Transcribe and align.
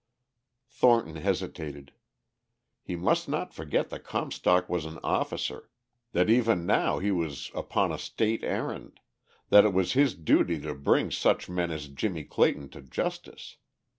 Thornton 0.67 1.17
hesitated. 1.17 1.91
He 2.81 2.95
must 2.95 3.29
not 3.29 3.53
forget 3.53 3.89
that 3.89 4.03
Comstock 4.03 4.67
was 4.67 4.85
an 4.85 4.97
officer 5.03 5.69
that 6.13 6.27
even 6.27 6.65
now 6.65 6.97
he 6.97 7.11
was 7.11 7.51
upon 7.53 7.91
a 7.91 7.99
state 7.99 8.43
errand 8.43 8.99
that 9.49 9.63
it 9.63 9.73
was 9.75 9.93
his 9.93 10.15
duty 10.15 10.59
to 10.61 10.73
bring 10.73 11.11
such 11.11 11.47
men 11.47 11.69
as 11.69 11.87
Jimmie 11.87 12.23
Clayton 12.23 12.69
to 12.69 12.81
justice. 12.81 13.57